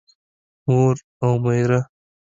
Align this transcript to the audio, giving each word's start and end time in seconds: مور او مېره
مور 0.67 0.95
او 1.25 1.31
مېره 1.43 1.79